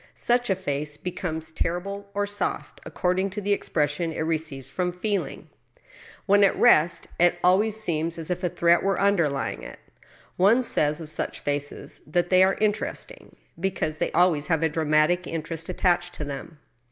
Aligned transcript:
Such 0.15 0.49
a 0.49 0.55
face 0.55 0.97
becomes 0.97 1.51
terrible 1.51 2.09
or 2.15 2.25
soft 2.25 2.81
according 2.87 3.29
to 3.29 3.39
the 3.39 3.53
expression 3.53 4.11
it 4.11 4.21
receives 4.21 4.67
from 4.67 4.91
feeling. 4.91 5.47
When 6.25 6.43
at 6.43 6.57
rest, 6.59 7.05
it 7.19 7.37
always 7.43 7.75
seems 7.79 8.17
as 8.17 8.31
if 8.31 8.43
a 8.43 8.49
threat 8.49 8.81
were 8.81 8.97
underljring 8.97 9.61
it. 9.61 9.77
One 10.37 10.63
says 10.63 11.01
of 11.01 11.09
such 11.11 11.41
faces 11.41 12.01
that 12.07 12.31
they 12.31 12.41
are 12.41 12.55
interesting, 12.59 13.35
because 13.59 13.99
they 13.99 14.11
always 14.13 14.47
have 14.47 14.63
a 14.63 14.69
dramatic 14.69 15.27
interest 15.27 15.69
attached 15.69 16.15
to 16.15 16.25
them. 16.25 16.57